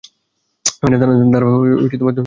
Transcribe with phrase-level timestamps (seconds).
[0.79, 1.29] তারা দক্ষিণ
[1.83, 2.19] দিকে যাচ্ছে।